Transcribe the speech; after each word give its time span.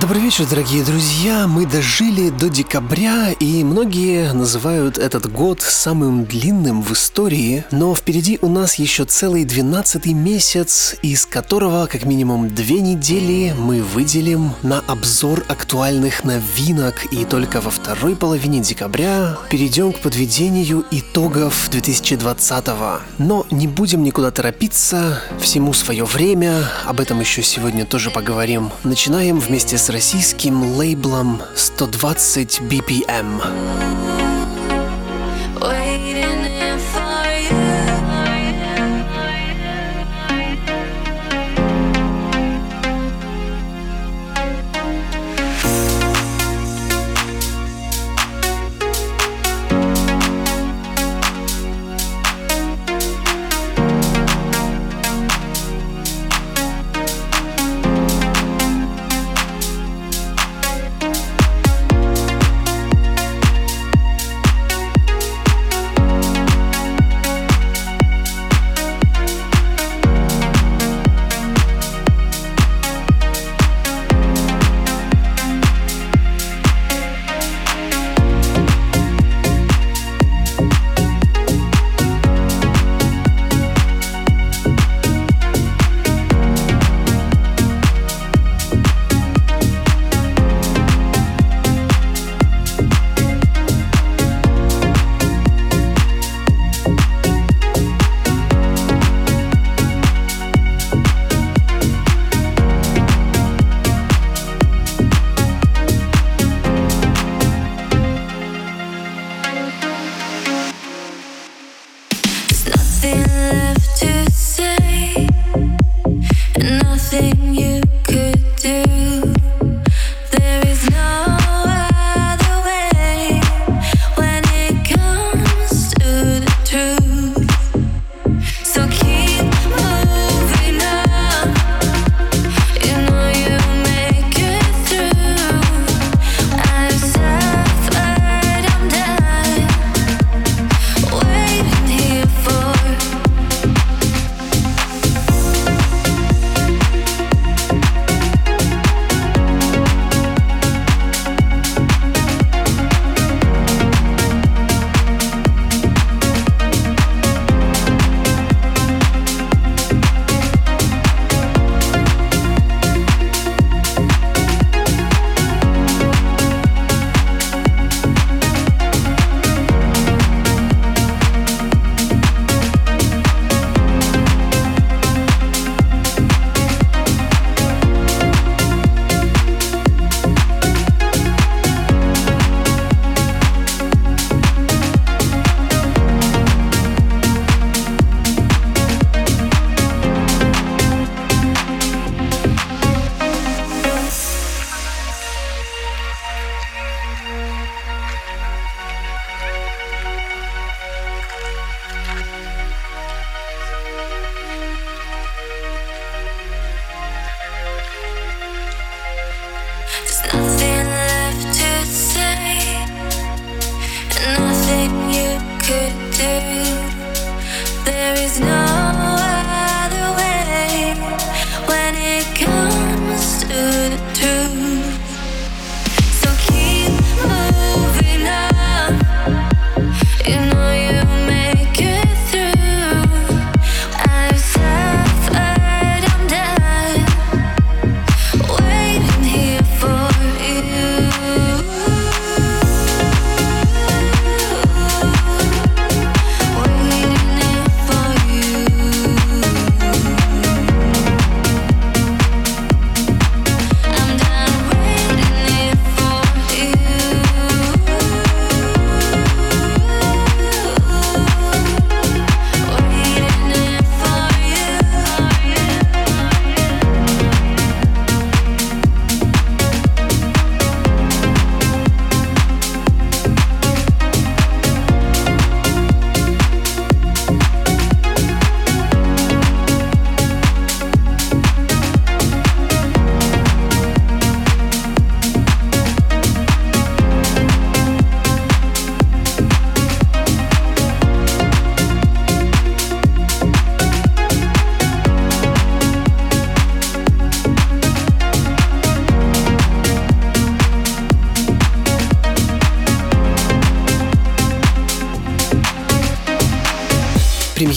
Добрый 0.00 0.22
вечер, 0.22 0.46
дорогие 0.48 0.84
друзья. 0.84 1.48
Мы 1.48 1.66
дожили 1.66 2.30
до 2.30 2.48
декабря, 2.48 3.32
и 3.32 3.64
многие 3.64 4.32
называют 4.32 4.96
этот 4.96 5.30
год 5.30 5.60
самым 5.60 6.24
длинным 6.24 6.82
в 6.82 6.92
истории. 6.92 7.64
Но 7.72 7.96
впереди 7.96 8.38
у 8.40 8.48
нас 8.48 8.76
еще 8.76 9.06
целый 9.06 9.44
двенадцатый 9.44 10.12
месяц, 10.12 10.94
из 11.02 11.26
которого 11.26 11.86
как 11.86 12.04
минимум 12.04 12.48
две 12.54 12.80
недели 12.80 13.52
мы 13.58 13.82
выделим 13.82 14.52
на 14.62 14.78
обзор 14.86 15.44
актуальных 15.48 16.22
новинок. 16.22 17.12
И 17.12 17.24
только 17.24 17.60
во 17.60 17.72
второй 17.72 18.14
половине 18.14 18.60
декабря 18.60 19.36
перейдем 19.50 19.92
к 19.92 19.98
подведению 19.98 20.84
итогов 20.92 21.68
2020 21.72 22.68
-го. 22.68 23.00
Но 23.18 23.46
не 23.50 23.66
будем 23.66 24.04
никуда 24.04 24.30
торопиться, 24.30 25.20
всему 25.40 25.72
свое 25.72 26.04
время. 26.04 26.70
Об 26.86 27.00
этом 27.00 27.18
еще 27.18 27.42
сегодня 27.42 27.84
тоже 27.84 28.10
поговорим. 28.10 28.70
Начинаем 28.84 29.40
вместе 29.40 29.76
с 29.76 29.88
российским 29.98 30.62
лейблом 30.76 31.42
120 31.56 32.60
BPM. 32.60 34.37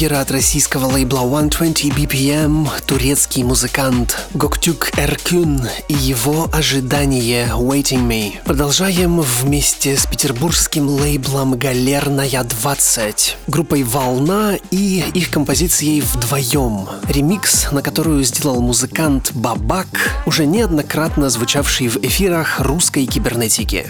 Премьера 0.01 0.21
от 0.21 0.31
российского 0.31 0.87
лейбла 0.87 1.19
120 1.19 1.85
BPM, 1.95 2.67
турецкий 2.87 3.43
музыкант 3.43 4.17
Гоктюк 4.33 4.89
Эркюн 4.97 5.61
и 5.89 5.93
его 5.93 6.49
ожидание 6.51 7.49
Waiting 7.49 8.07
Me. 8.07 8.33
Продолжаем 8.43 9.21
вместе 9.21 9.95
с 9.95 10.07
петербургским 10.07 10.89
лейблом 10.89 11.55
Галерная 11.55 12.43
20, 12.43 13.37
группой 13.45 13.83
Волна 13.83 14.55
и 14.71 15.03
их 15.13 15.29
композицией 15.29 16.01
вдвоем. 16.01 16.87
Ремикс, 17.07 17.71
на 17.71 17.83
которую 17.83 18.23
сделал 18.23 18.59
музыкант 18.59 19.33
Бабак, 19.35 20.23
уже 20.25 20.47
неоднократно 20.47 21.29
звучавший 21.29 21.89
в 21.89 21.97
эфирах 21.97 22.59
русской 22.59 23.05
кибернетики. 23.05 23.85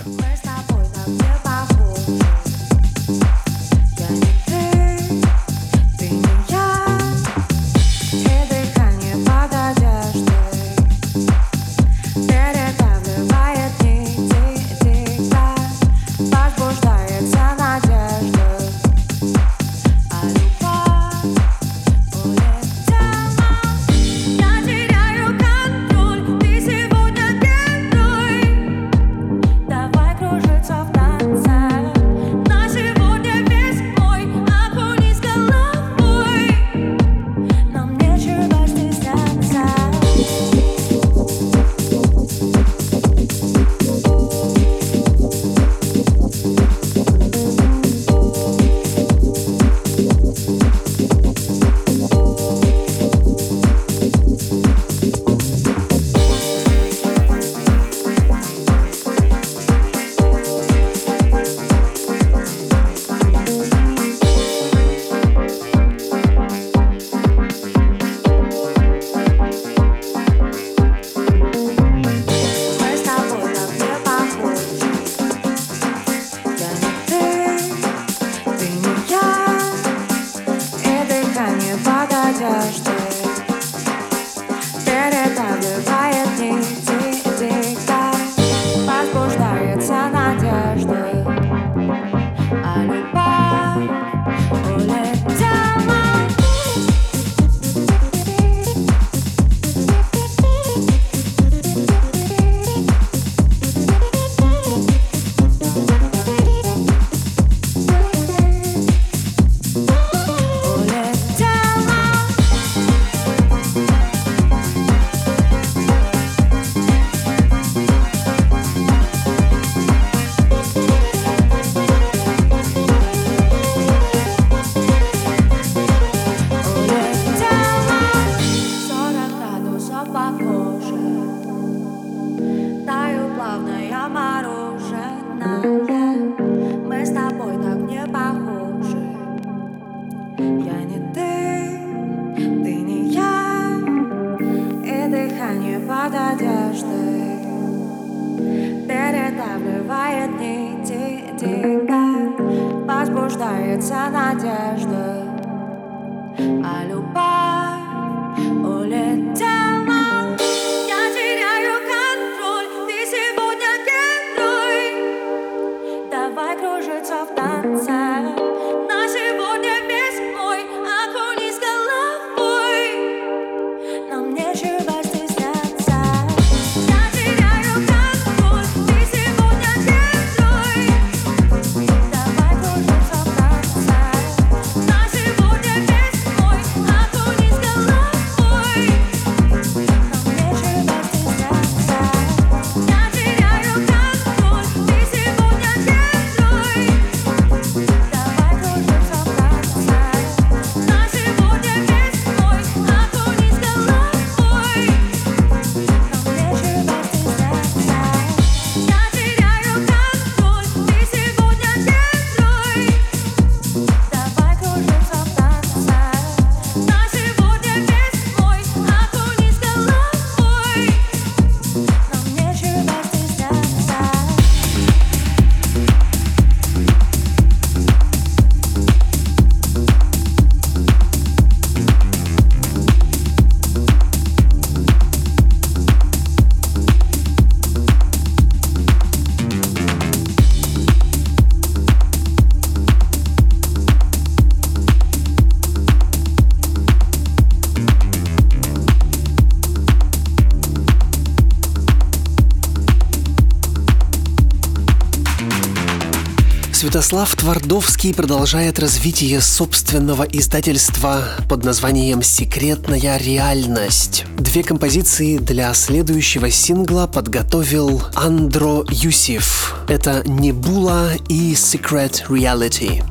Святослав 256.91 257.33
Твардовский 257.37 258.13
продолжает 258.13 258.77
развитие 258.77 259.39
собственного 259.39 260.23
издательства 260.23 261.23
под 261.47 261.63
названием 261.63 262.21
«Секретная 262.21 263.15
реальность». 263.15 264.25
Две 264.37 264.61
композиции 264.61 265.37
для 265.37 265.73
следующего 265.73 266.49
сингла 266.49 267.07
подготовил 267.07 268.03
Андро 268.13 268.83
Юсиф. 268.89 269.73
Это 269.87 270.21
«Небула» 270.27 271.11
и 271.29 271.53
«Secret 271.53 272.27
Reality». 272.27 273.01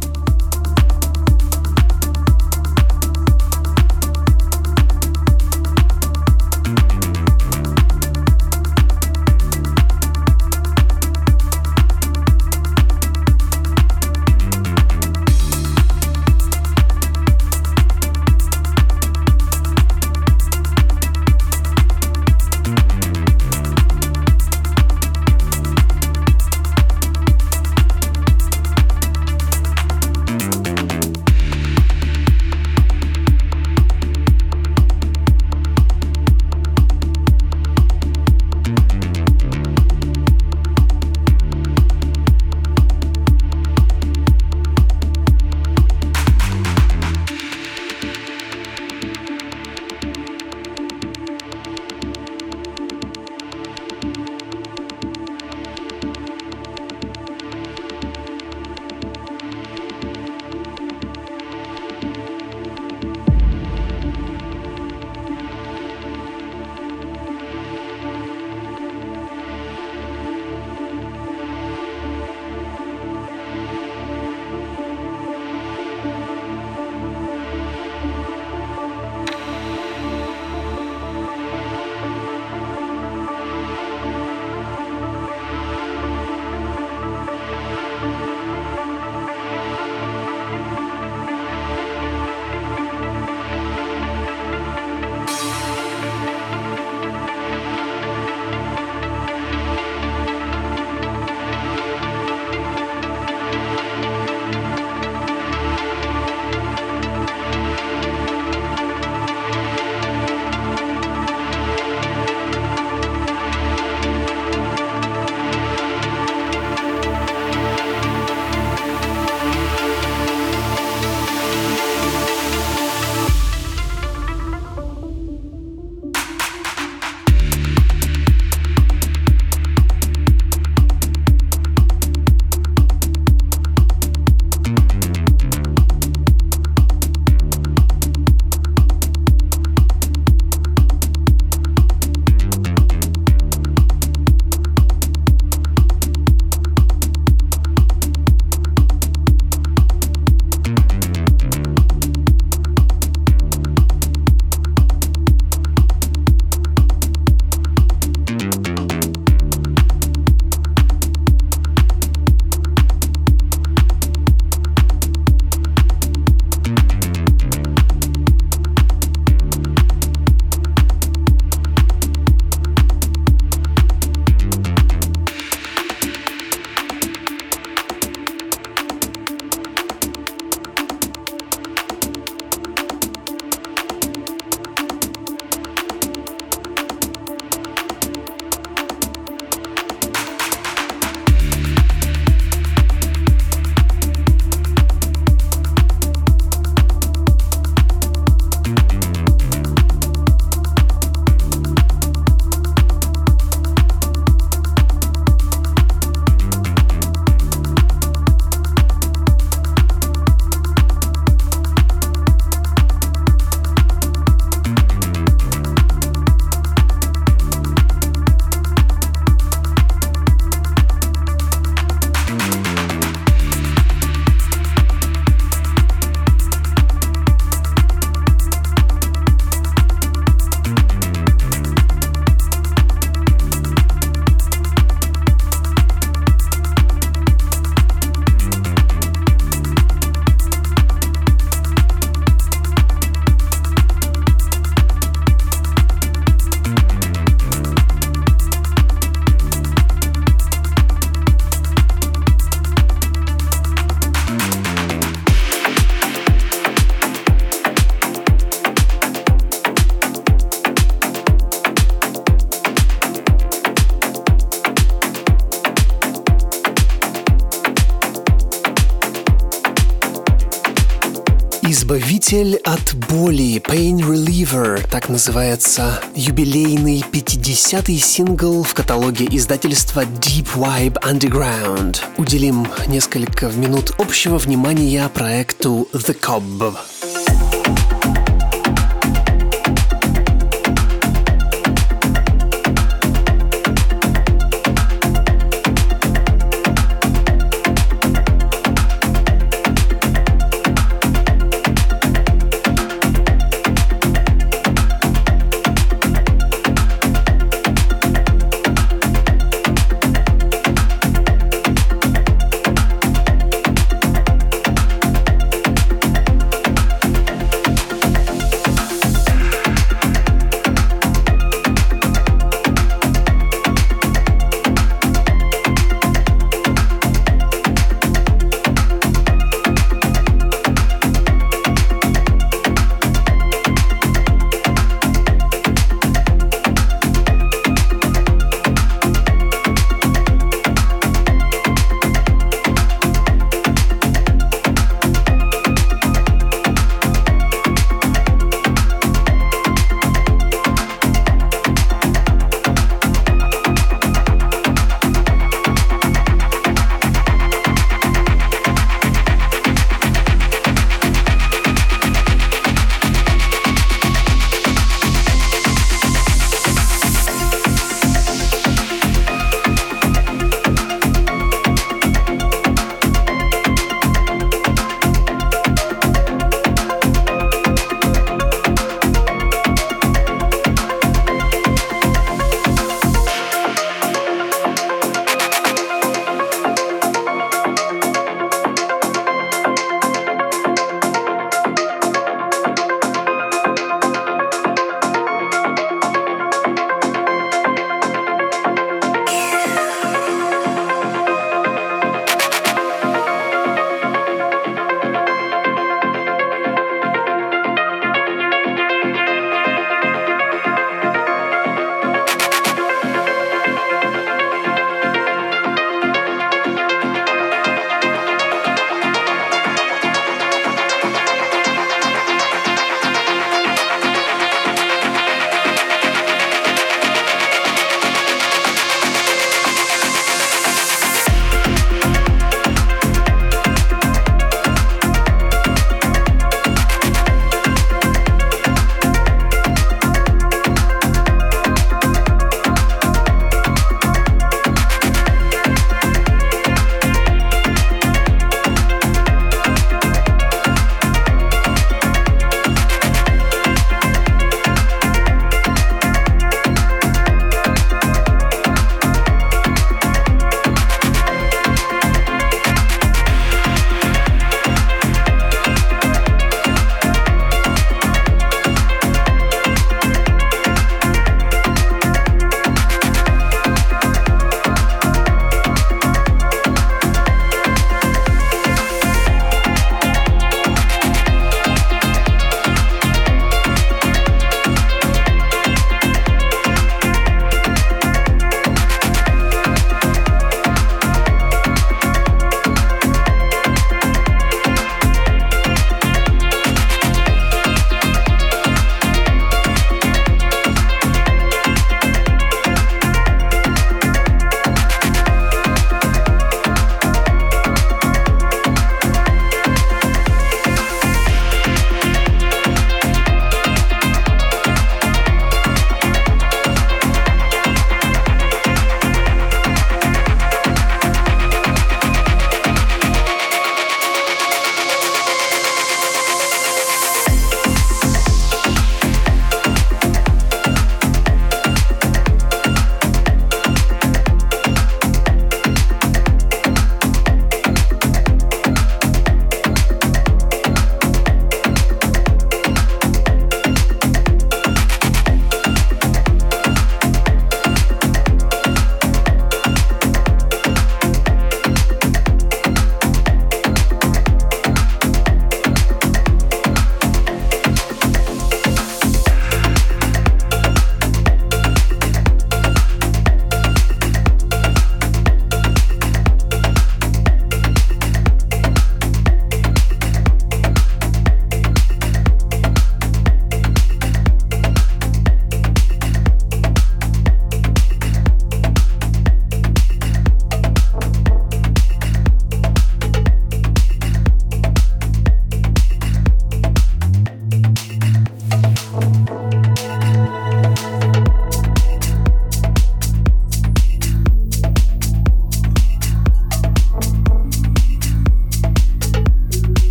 Избавитель 272.30 272.60
от 272.62 272.94
боли, 273.08 273.60
Pain 273.60 273.98
Reliever, 273.98 274.88
так 274.88 275.08
называется 275.08 276.00
юбилейный 276.14 277.04
50-й 277.10 277.98
сингл 277.98 278.62
в 278.62 278.72
каталоге 278.72 279.26
издательства 279.32 280.04
Deep 280.04 280.46
Vibe 280.54 281.02
Underground. 281.02 281.98
Уделим 282.18 282.68
несколько 282.86 283.46
минут 283.48 283.94
общего 283.98 284.38
внимания 284.38 285.08
проекту 285.12 285.88
The 285.92 286.16
Cobb. 286.20 286.76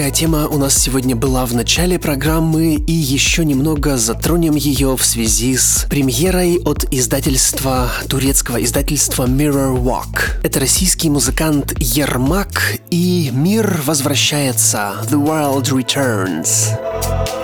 Турецкая 0.00 0.18
тема 0.18 0.48
у 0.48 0.56
нас 0.56 0.78
сегодня 0.78 1.14
была 1.14 1.44
в 1.44 1.54
начале 1.54 1.98
программы 1.98 2.72
и 2.72 2.92
еще 2.92 3.44
немного 3.44 3.98
затронем 3.98 4.54
ее 4.54 4.96
в 4.96 5.04
связи 5.04 5.58
с 5.58 5.86
премьерой 5.90 6.58
от 6.64 6.86
издательства, 6.90 7.90
турецкого 8.08 8.64
издательства 8.64 9.26
Mirror 9.26 9.78
Walk. 9.78 10.40
Это 10.42 10.58
российский 10.58 11.10
музыкант 11.10 11.74
Ермак 11.76 12.78
и 12.88 13.30
«Мир 13.34 13.82
возвращается» 13.84 14.94
The 15.10 15.22
World 15.22 15.68
Returns. 15.70 17.39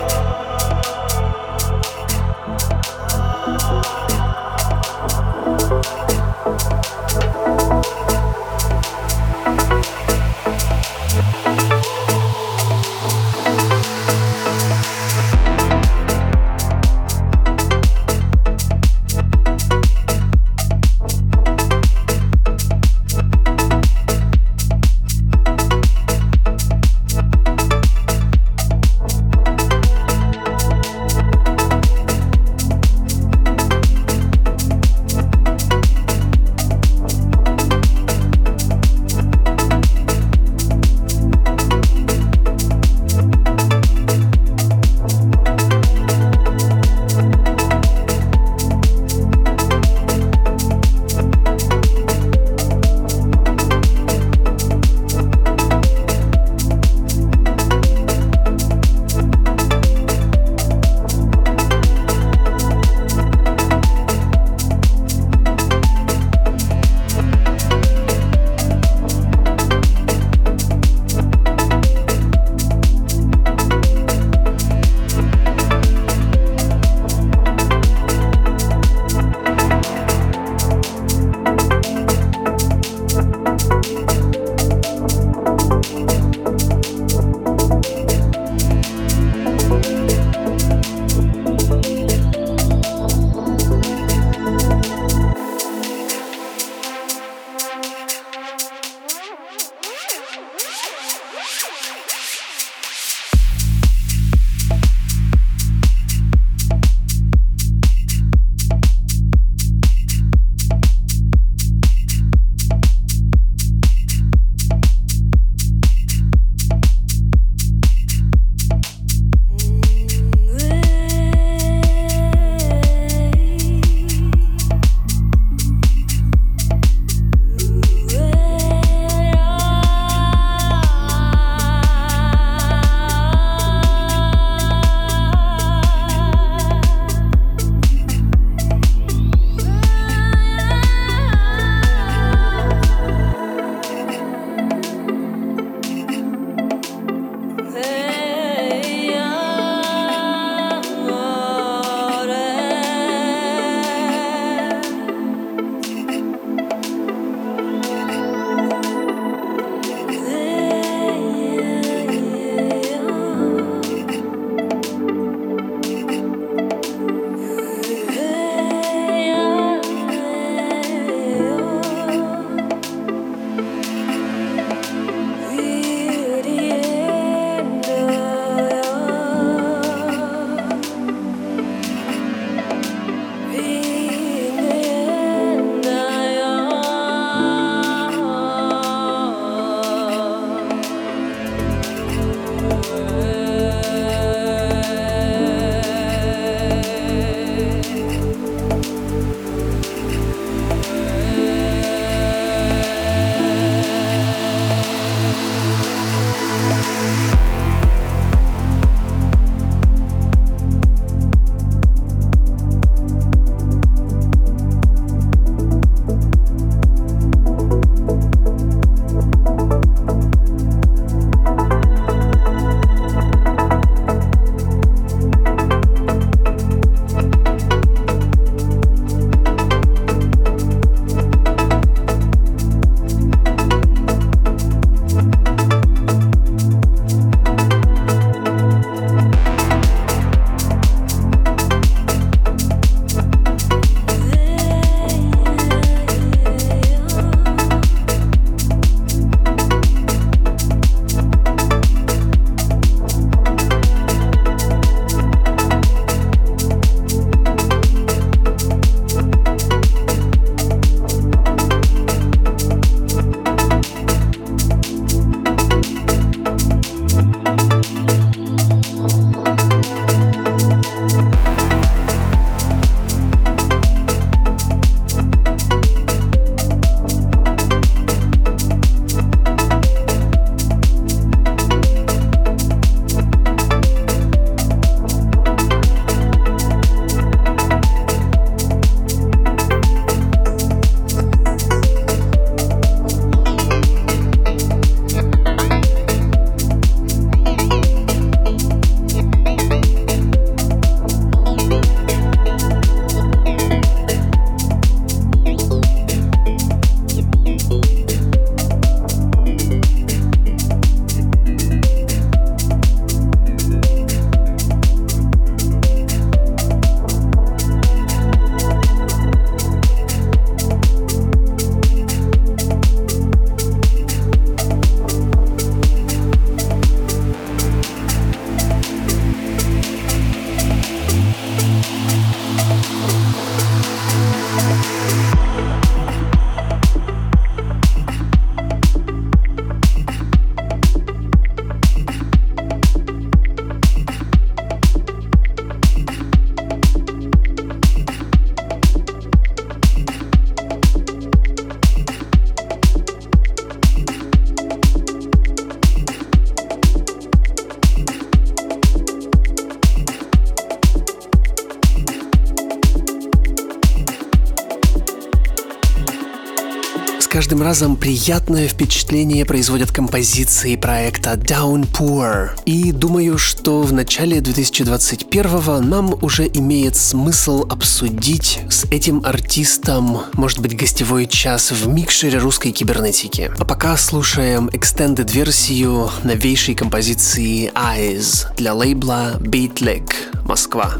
Разом 367.67 367.97
приятное 367.97 368.65
впечатление 368.69 369.43
производят 369.43 369.91
композиции 369.91 370.77
проекта 370.77 371.33
Downpour. 371.33 372.51
И 372.65 372.93
думаю, 372.93 373.37
что 373.37 373.81
в 373.81 373.91
начале 373.91 374.39
2021 374.39 375.89
нам 375.89 376.17
уже 376.23 376.47
имеет 376.47 376.95
смысл 376.95 377.65
обсудить 377.69 378.61
с 378.69 378.85
этим 378.85 379.21
артистом, 379.25 380.21
может 380.35 380.59
быть, 380.59 380.77
гостевой 380.77 381.27
час 381.27 381.71
в 381.71 381.89
микшере 381.89 382.37
русской 382.37 382.71
кибернетики. 382.71 383.51
А 383.59 383.65
пока 383.65 383.97
слушаем 383.97 384.69
extended 384.69 385.29
версию 385.29 386.09
новейшей 386.23 386.73
композиции 386.73 387.69
Eyes 387.73 388.45
для 388.55 388.73
лейбла 388.73 389.35
Beatleg 389.41 390.09
Москва. 390.45 390.93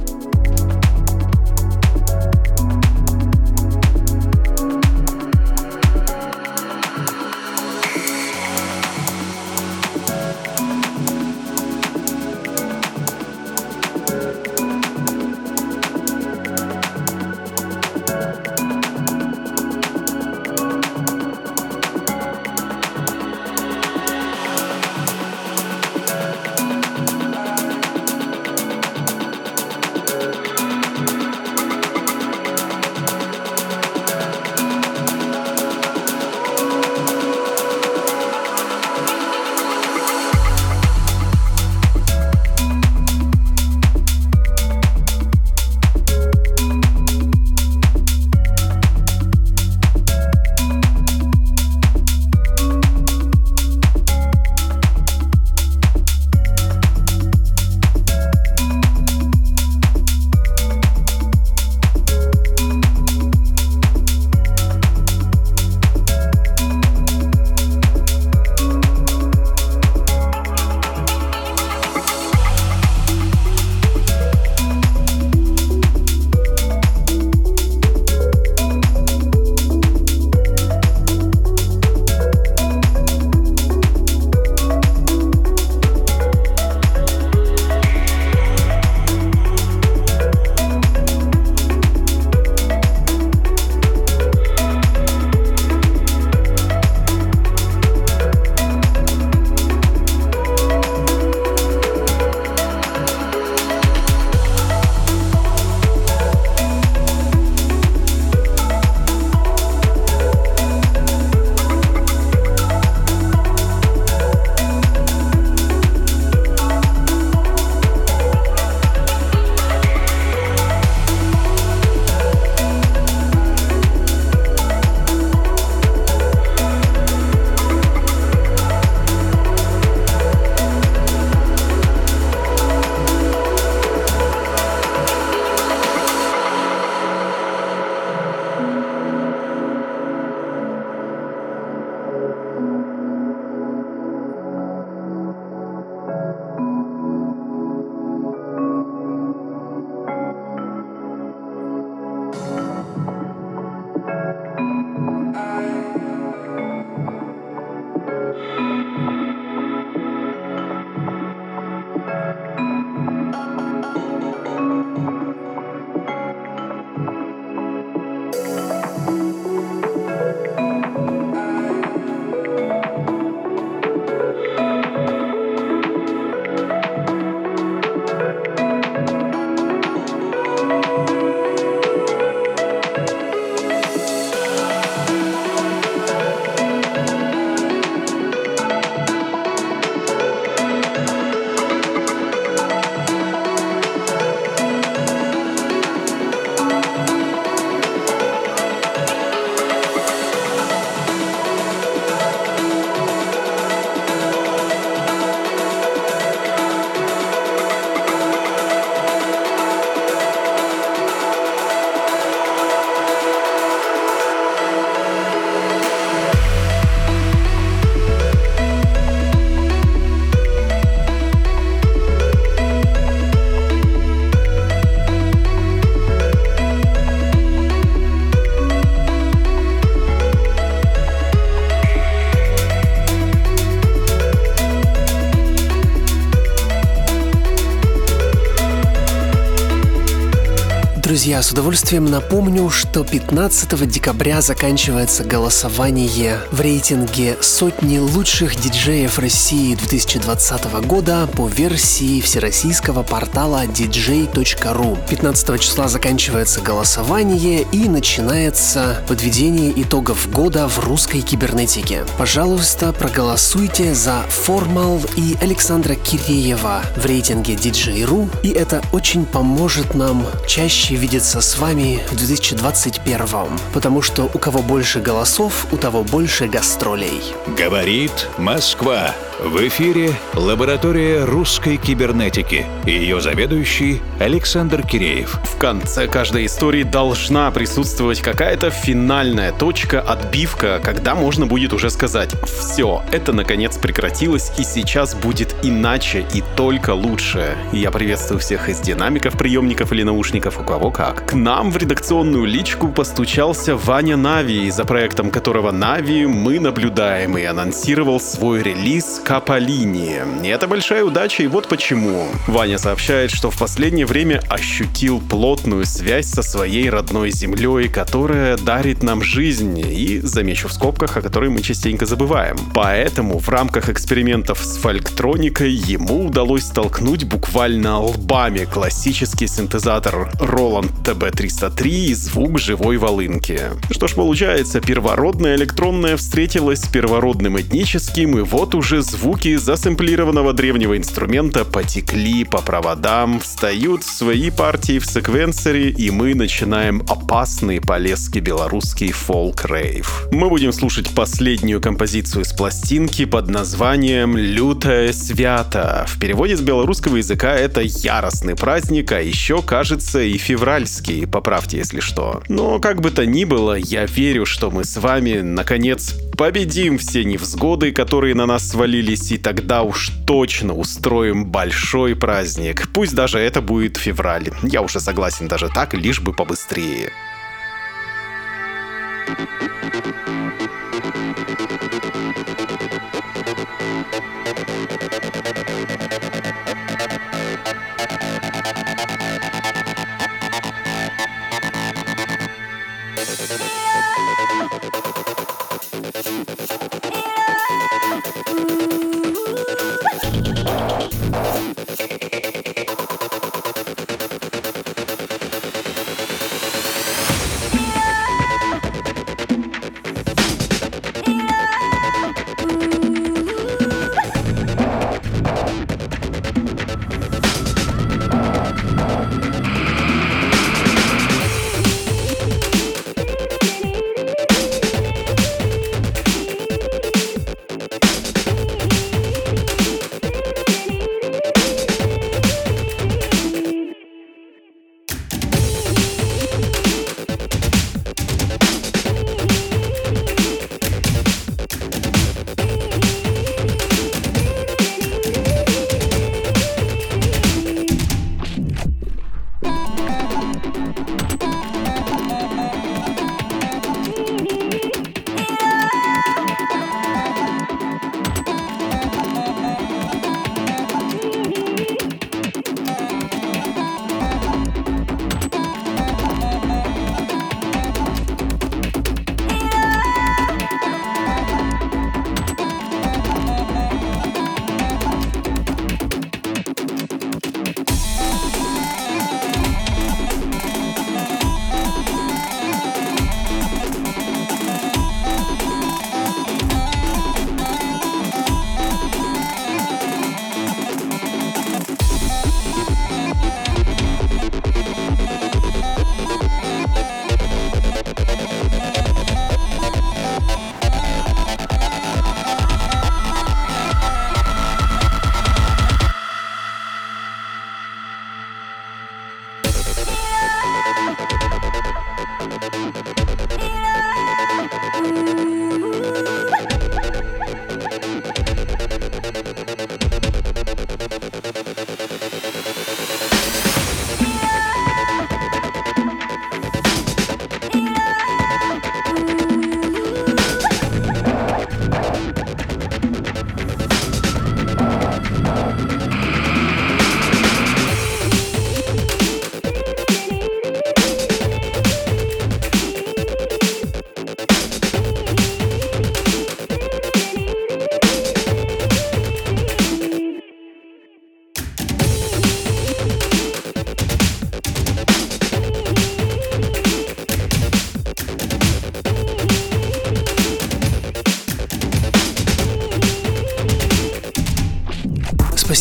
Друзья, 241.27 241.43
с 241.43 241.51
удовольствием 241.51 242.05
напомню, 242.05 242.69
что 242.69 243.03
15 243.03 243.85
декабря 243.85 244.39
заканчивается 244.39 245.25
голосование 245.25 246.39
в 246.53 246.61
рейтинге 246.61 247.35
сотни 247.41 247.97
лучших 247.97 248.55
диджеев 248.55 249.19
России 249.19 249.75
2020 249.75 250.85
года 250.85 251.27
по 251.35 251.49
версии 251.49 252.21
всероссийского 252.21 253.03
портала 253.03 253.65
dj.ru. 253.65 254.97
15 255.09 255.59
числа 255.59 255.89
заканчивается 255.89 256.61
голосование 256.61 257.67
и 257.73 257.89
начинается 257.89 259.03
подведение 259.05 259.73
итогов 259.81 260.31
года 260.31 260.69
в 260.69 260.79
русской 260.79 261.19
кибернетике. 261.19 262.05
Пожалуйста, 262.17 262.93
проголосуйте 262.93 263.93
за 263.93 264.21
Формал 264.29 265.01
и 265.17 265.35
Александра 265.41 265.95
Киреева 265.95 266.83
в 266.95 267.05
рейтинге 267.05 267.55
DJ.ru, 267.55 268.29
и 268.43 268.51
это 268.51 268.81
очень 268.93 269.25
поможет 269.25 269.93
нам 269.93 270.25
чаще 270.47 270.95
видеть 270.95 271.16
увидеться 271.17 271.41
с 271.41 271.57
вами 271.57 271.99
в 272.11 272.15
2021, 272.15 273.27
потому 273.73 274.03
что 274.03 274.29
у 274.31 274.37
кого 274.37 274.61
больше 274.61 274.99
голосов, 274.99 275.65
у 275.71 275.77
того 275.77 276.03
больше 276.03 276.45
гастролей. 276.45 277.33
Говорит 277.57 278.29
Москва. 278.37 279.15
В 279.39 279.67
эфире 279.67 280.13
лаборатория 280.33 281.23
русской 281.23 281.77
кибернетики 281.77 282.65
и 282.87 282.91
ее 282.91 283.21
заведующий 283.21 284.01
Александр 284.19 284.81
Киреев. 284.81 285.39
В 285.43 285.59
конце 285.59 286.07
каждой 286.07 286.47
истории 286.47 286.81
должна 286.81 287.51
присутствовать 287.51 288.19
какая-то 288.19 288.71
финальная 288.71 289.51
точка, 289.51 290.01
отбивка, 290.01 290.81
когда 290.83 291.13
можно 291.13 291.45
будет 291.45 291.71
уже 291.71 291.91
сказать 291.91 292.33
«Все, 292.45 293.03
это 293.11 293.31
наконец 293.31 293.77
прекратилось, 293.77 294.51
и 294.57 294.63
сейчас 294.63 295.13
будет 295.13 295.53
иначе 295.61 296.25
и 296.33 296.43
только 296.55 296.95
лучше». 296.95 297.55
Я 297.71 297.91
приветствую 297.91 298.39
всех 298.39 298.69
из 298.69 298.79
динамиков, 298.79 299.37
приемников 299.37 299.91
или 299.91 300.01
наушников, 300.01 300.59
у 300.59 300.63
кого 300.63 300.89
как. 300.89 301.27
К 301.27 301.33
нам 301.33 301.69
в 301.69 301.77
редакционную 301.77 302.45
личку 302.45 302.87
постучался 302.87 303.75
Ваня 303.75 304.17
Нави, 304.17 304.67
за 304.71 304.83
проектом 304.83 305.29
которого 305.29 305.69
Нави 305.69 306.25
мы 306.25 306.59
наблюдаем 306.59 307.37
и 307.37 307.43
анонсировал 307.43 308.19
свой 308.19 308.63
релиз 308.63 309.21
Каполини. 309.27 310.21
Это 310.47 310.69
большая 310.69 311.03
удача, 311.03 311.43
и 311.43 311.47
вот 311.47 311.67
почему. 311.67 312.27
Ваня 312.47 312.77
сообщает, 312.77 313.29
что 313.29 313.51
в 313.51 313.57
последнее 313.57 314.05
время 314.05 314.41
ощутил 314.47 315.19
плотную 315.19 315.85
связь 315.85 316.27
со 316.27 316.41
своей 316.41 316.89
родной 316.89 317.31
землей, 317.31 317.89
которая 317.89 318.55
дарит 318.55 319.03
нам 319.03 319.21
жизнь, 319.21 319.79
и, 319.79 320.21
замечу 320.21 320.69
в 320.69 320.73
скобках, 320.73 321.17
о 321.17 321.21
которой 321.21 321.49
мы 321.49 321.59
частенько 321.59 322.05
забываем. 322.05 322.55
Поэтому 322.73 323.39
в 323.39 323.49
рамках 323.49 323.89
экспериментов 323.89 324.59
с 324.63 324.77
фольктроникой 324.77 325.73
ему 325.73 326.27
удалось 326.27 326.63
столкнуть 326.63 327.25
буквально 327.25 327.99
лбами 327.99 328.63
классический 328.63 329.47
синтезатор 329.47 330.31
Roland 330.39 331.03
TB303 331.03 331.89
и 331.89 332.13
звук 332.13 332.59
живой 332.59 332.95
волынки. 332.95 333.59
Что 333.91 334.07
ж 334.07 334.13
получается, 334.13 334.79
первородная 334.79 335.57
электронная 335.57 336.15
встретилась 336.15 336.79
с 336.79 336.87
первородным 336.87 337.59
этническим, 337.59 338.37
и 338.37 338.41
вот 338.41 338.73
уже 338.73 339.01
звук 339.01 339.16
звуки 339.17 339.55
засэмплированного 339.55 340.53
древнего 340.53 340.95
инструмента 340.95 341.65
потекли 341.65 342.43
по 342.43 342.61
проводам, 342.61 343.39
встают 343.39 344.03
в 344.03 344.11
свои 344.11 344.51
партии 344.51 344.99
в 344.99 345.05
секвенсоре, 345.07 345.89
и 345.89 346.11
мы 346.11 346.35
начинаем 346.35 347.01
опасный 347.09 347.81
полезки 347.81 348.37
белорусский 348.37 349.11
фолк-рейв. 349.11 350.27
Мы 350.31 350.49
будем 350.49 350.71
слушать 350.71 351.09
последнюю 351.15 351.81
композицию 351.81 352.45
с 352.45 352.53
пластинки 352.53 353.25
под 353.25 353.49
названием 353.49 354.37
«Лютая 354.37 355.11
свята». 355.13 356.05
В 356.07 356.19
переводе 356.19 356.55
с 356.55 356.61
белорусского 356.61 357.15
языка 357.15 357.55
это 357.55 357.81
яростный 357.81 358.55
праздник, 358.55 359.11
а 359.13 359.19
еще, 359.19 359.63
кажется, 359.63 360.21
и 360.21 360.37
февральский, 360.37 361.25
поправьте, 361.25 361.77
если 361.77 362.01
что. 362.01 362.43
Но 362.49 362.79
как 362.79 363.01
бы 363.01 363.09
то 363.09 363.25
ни 363.25 363.45
было, 363.45 363.73
я 363.73 364.05
верю, 364.05 364.45
что 364.45 364.69
мы 364.69 364.83
с 364.83 364.95
вами, 364.97 365.39
наконец, 365.39 366.13
победим 366.37 366.99
все 366.99 367.23
невзгоды, 367.23 367.91
которые 367.91 368.35
на 368.35 368.45
нас 368.45 368.75
свалились, 369.07 369.31
и 369.31 369.37
тогда 369.37 369.83
уж 369.83 370.11
точно 370.25 370.73
устроим 370.73 371.45
большой 371.45 372.15
праздник. 372.15 372.87
Пусть 372.93 373.15
даже 373.15 373.39
это 373.39 373.61
будет 373.61 373.97
февраль. 373.97 374.49
Я 374.63 374.81
уже 374.81 374.99
согласен 374.99 375.47
даже 375.47 375.69
так, 375.69 375.93
лишь 375.93 376.19
бы 376.19 376.33
побыстрее. 376.33 377.11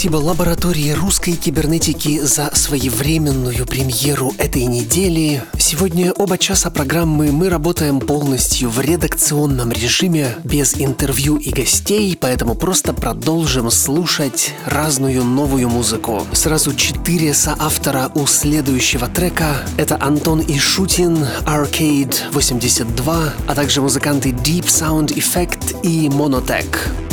Спасибо 0.07 0.25
лаборатории 0.25 0.93
русской 0.93 1.33
кибернетики 1.33 2.21
за 2.21 2.55
своевременную 2.55 3.67
премьеру 3.67 4.33
этой 4.39 4.65
недели. 4.67 5.43
Сегодня 5.59 6.13
оба 6.13 6.39
часа 6.39 6.71
программы 6.71 7.33
мы 7.33 7.49
работаем 7.49 7.99
полностью 7.99 8.71
в 8.71 8.81
редакционном 8.81 9.73
режиме, 9.73 10.37
без 10.45 10.81
интервью 10.81 11.39
и 11.39 11.51
гостей, 11.51 12.17
поэтому 12.21 12.55
просто 12.55 12.93
продолжим 12.93 13.69
слушать 13.73 14.53
разную 14.65 15.25
новую 15.25 15.69
музыку. 15.69 16.25
Сразу 16.33 16.73
четыре 16.77 17.35
соавтора 17.35 18.13
у 18.15 18.27
следующего 18.27 19.09
трека. 19.09 19.57
Это 19.77 20.01
Антон 20.01 20.41
Ишутин, 20.47 21.27
Arcade 21.47 22.31
82, 22.31 23.33
а 23.49 23.55
также 23.57 23.83
музыканты 23.83 24.29
Deep 24.29 24.67
Sound 24.67 25.09
Effect 25.17 25.83
и 25.83 26.07
Monotech. 26.07 27.06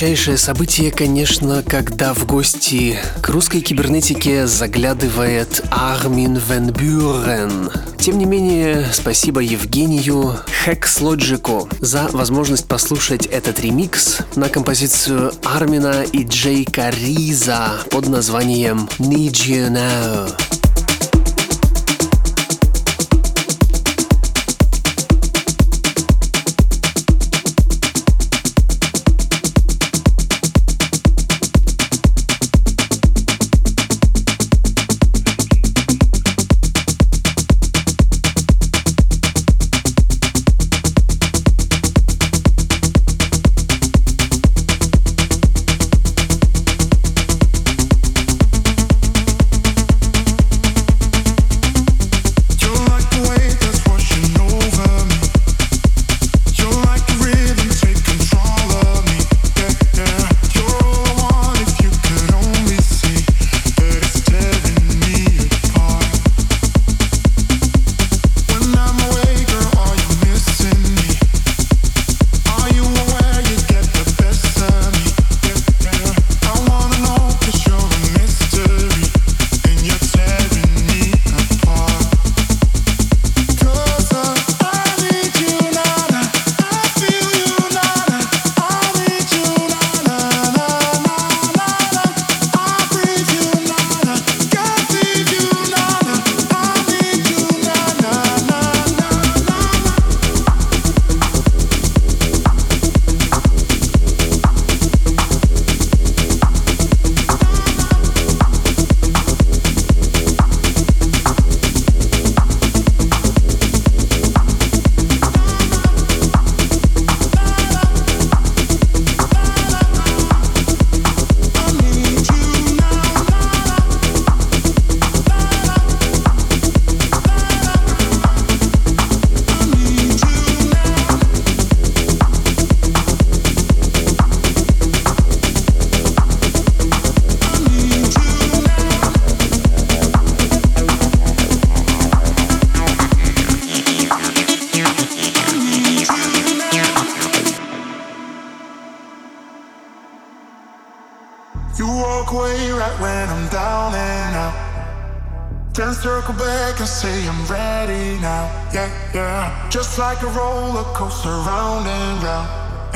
Редчайшее 0.00 0.38
событие, 0.38 0.90
конечно, 0.90 1.62
когда 1.62 2.14
в 2.14 2.24
гости 2.24 2.98
к 3.20 3.28
русской 3.28 3.60
кибернетике 3.60 4.46
заглядывает 4.46 5.62
Армин 5.70 6.38
Вен 6.38 6.70
Бюрен. 6.70 7.70
Тем 7.98 8.16
не 8.16 8.24
менее, 8.24 8.86
спасибо 8.94 9.40
Евгению 9.40 10.38
Хекслоджику 10.64 11.68
за 11.80 12.08
возможность 12.12 12.66
послушать 12.66 13.26
этот 13.26 13.60
ремикс 13.60 14.20
на 14.36 14.48
композицию 14.48 15.34
Армина 15.44 16.02
и 16.10 16.24
Джейка 16.24 16.88
Риза 16.88 17.72
под 17.90 18.08
названием 18.08 18.88
Need 18.98 19.32
You 19.32 19.68
Now. 19.70 20.39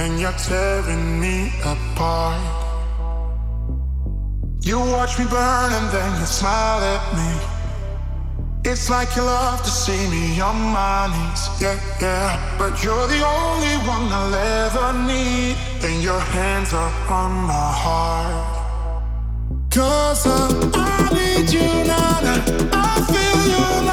And 0.04 0.20
you're 0.20 0.38
tearing 0.48 1.18
me 1.18 1.50
apart. 1.64 2.38
You 4.60 4.78
watch 4.78 5.18
me 5.18 5.24
burn 5.24 5.70
and 5.78 5.88
then 5.94 6.10
you 6.20 6.26
smile 6.26 6.82
at 6.94 7.04
me. 7.18 7.30
It's 8.70 8.90
like 8.90 9.16
you 9.16 9.22
love 9.22 9.62
to 9.62 9.70
see 9.70 10.02
me 10.14 10.40
on 10.40 10.58
my 10.78 11.08
knees, 11.12 11.42
yeah, 11.60 11.78
yeah. 12.02 12.56
But 12.58 12.82
you're 12.84 13.08
the 13.14 13.22
only 13.38 13.76
one 13.94 14.06
I'll 14.18 14.34
ever 14.64 14.88
need, 15.12 15.56
and 15.86 16.02
your 16.02 16.20
hands 16.20 16.72
are 16.74 16.94
on 17.20 17.32
my 17.52 17.70
heart. 17.84 18.64
Cause 19.70 20.26
I, 20.26 20.38
I 20.74 20.98
need 21.16 21.48
you, 21.56 21.68
nana. 21.90 22.34
I 22.72 22.92
feel 23.12 23.40
you, 23.52 23.83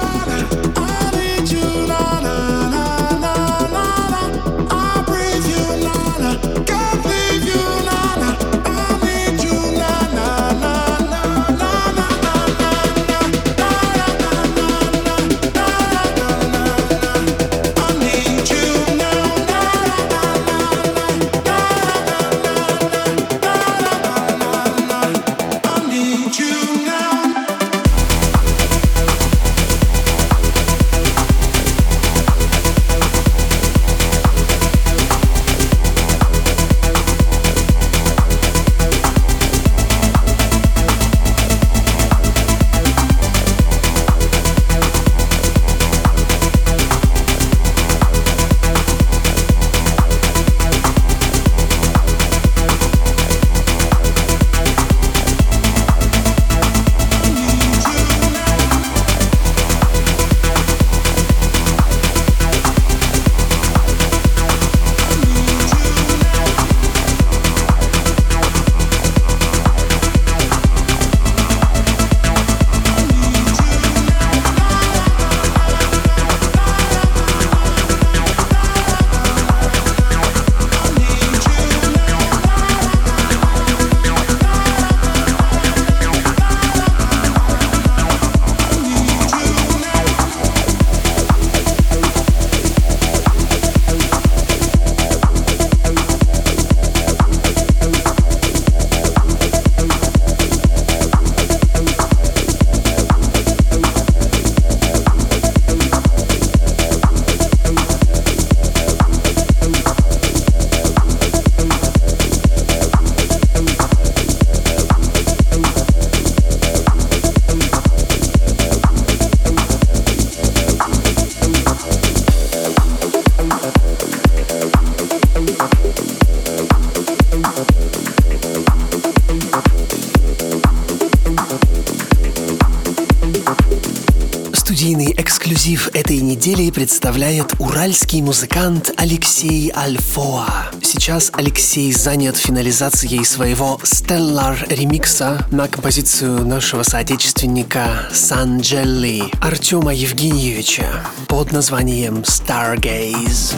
эксклюзив 135.52 135.89
этой 135.93 136.22
недели 136.22 136.72
представляет 136.72 137.56
уральский 137.60 138.22
музыкант 138.22 138.93
Алексей 138.95 139.70
Альфоа. 139.76 140.72
Сейчас 140.82 141.30
Алексей 141.34 141.91
занят 141.91 142.38
финализацией 142.38 143.26
своего 143.26 143.78
Stellar 143.84 144.56
ремикса 144.74 145.45
на 145.52 145.68
композицию 145.68 146.45
нашего 146.45 146.84
соотечественника 146.84 148.08
Санджелли 148.14 149.24
Артема 149.41 149.93
Евгеньевича 149.93 150.86
под 151.28 151.52
названием 151.52 152.20
Stargaze. 152.20 153.54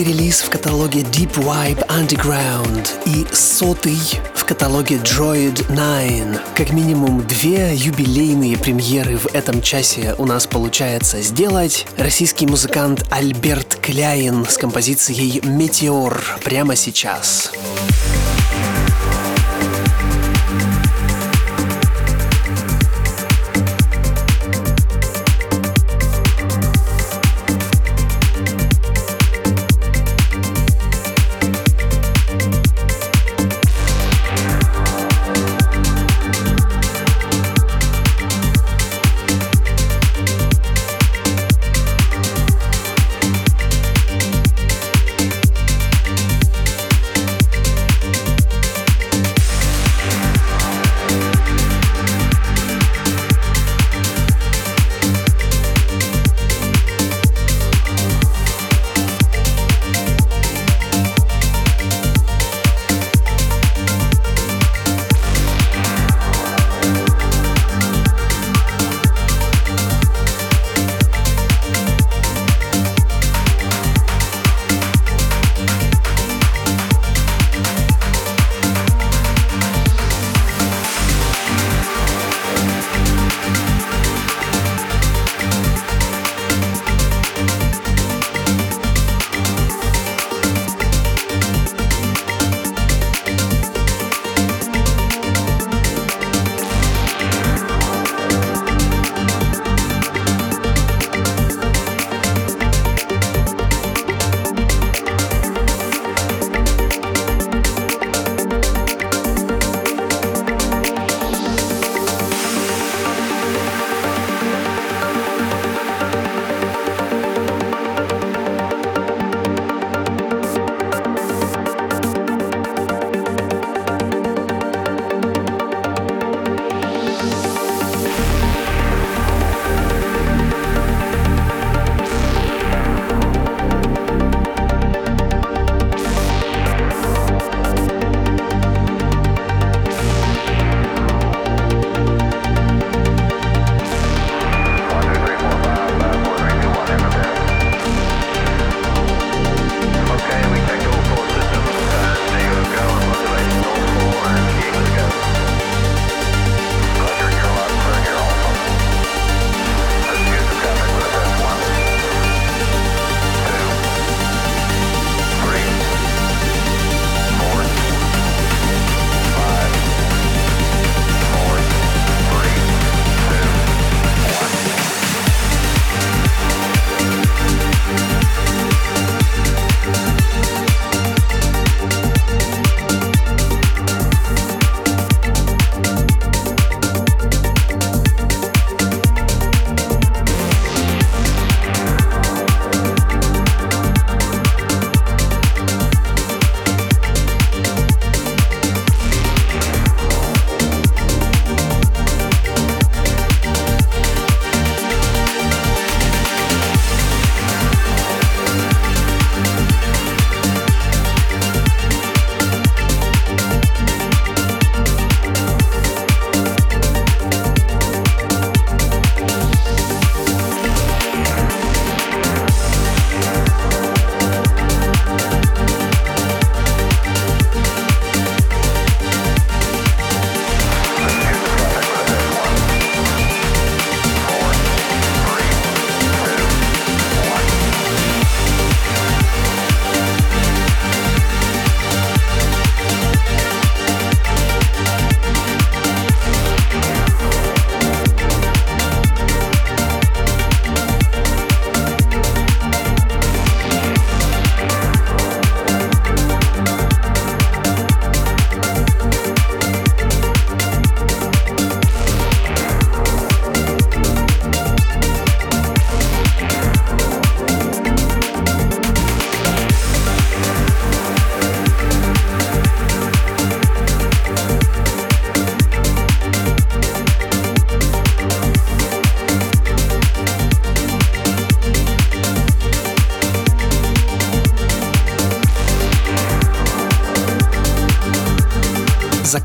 Десятый 0.00 0.04
релиз 0.04 0.40
в 0.42 0.50
каталоге 0.50 1.00
Deep 1.00 1.34
Vibe 1.34 1.86
Underground 1.88 2.88
и 3.06 3.26
сотый 3.34 3.98
в 4.34 4.44
каталоге 4.44 4.96
Droid 4.96 5.66
9. 5.68 6.40
Как 6.54 6.72
минимум 6.72 7.26
две 7.26 7.74
юбилейные 7.74 8.56
премьеры 8.56 9.16
в 9.16 9.34
этом 9.34 9.62
часе 9.62 10.14
у 10.18 10.26
нас 10.26 10.46
получается 10.46 11.20
сделать. 11.20 11.86
Российский 11.96 12.46
музыкант 12.46 13.04
Альберт 13.10 13.76
Кляйн 13.76 14.46
с 14.46 14.56
композицией 14.56 15.40
«Метеор» 15.44 16.22
прямо 16.44 16.76
сейчас. 16.76 17.52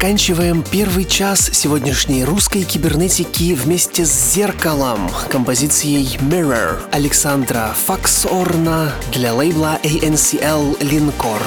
Заканчиваем 0.06 0.64
первый 0.72 1.04
час 1.04 1.50
сегодняшней 1.52 2.24
русской 2.26 2.62
кибернетики 2.62 3.56
вместе 3.56 4.06
с 4.06 4.34
«Зеркалом» 4.36 5.10
композицией 5.30 6.18
«Mirror» 6.18 6.80
Александра 6.92 7.74
Факсорна 7.88 8.92
для 9.12 9.34
лейбла 9.34 9.80
ANCL 9.82 10.78
«Линкор». 10.84 11.42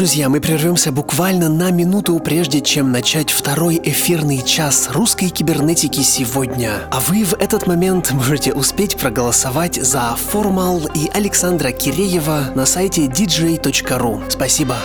Друзья, 0.00 0.30
мы 0.30 0.40
прервемся 0.40 0.92
буквально 0.92 1.50
на 1.50 1.70
минуту, 1.70 2.18
прежде 2.20 2.62
чем 2.62 2.90
начать 2.90 3.30
второй 3.30 3.78
эфирный 3.84 4.42
час 4.42 4.88
русской 4.92 5.28
кибернетики 5.28 6.00
сегодня. 6.00 6.88
А 6.90 7.00
вы 7.00 7.22
в 7.22 7.34
этот 7.34 7.66
момент 7.66 8.10
можете 8.12 8.54
успеть 8.54 8.96
проголосовать 8.96 9.74
за 9.74 10.16
Формал 10.16 10.88
и 10.94 11.10
Александра 11.12 11.70
Киреева 11.70 12.52
на 12.54 12.64
сайте 12.64 13.08
dj.ru. 13.08 14.22
Спасибо. 14.30 14.78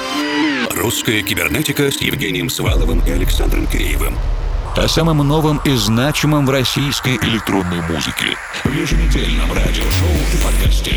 Русская 0.75 1.23
кибернетика 1.23 1.89
с 1.89 2.01
Евгением 2.01 2.49
Сваловым 2.49 2.99
и 3.07 3.11
Александром 3.11 3.67
Киреевым. 3.67 4.17
О 4.75 4.85
самом 4.89 5.25
новом 5.25 5.61
и 5.63 5.77
значимом 5.77 6.45
в 6.45 6.49
российской 6.49 7.15
электронной 7.15 7.79
музыке. 7.83 8.35
В 8.65 8.73
еженедельном 8.73 9.49
радиошоу 9.53 10.11
и 10.33 10.43
подкасте. 10.43 10.95